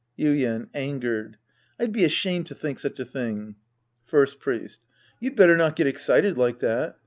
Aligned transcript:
Ytden 0.17 0.69
{angered). 0.73 1.37
I'd 1.79 1.91
be 1.93 2.05
ashamed 2.05 2.47
to 2.47 2.55
think 2.55 2.79
such 2.79 2.99
a 2.99 3.05
thing. 3.05 3.57
First 4.03 4.39
Priest. 4.39 4.79
You'd 5.19 5.35
better 5.35 5.55
not 5.55 5.75
get 5.75 5.85
excited 5.85 6.39
like 6.39 6.57
that. 6.61 6.97